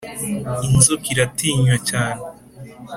[0.67, 2.21] Inzoka iratinywa cyane